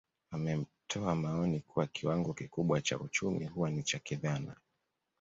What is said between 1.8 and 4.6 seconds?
kiwango kikubwa cha uchumi huwa ni cha kidhana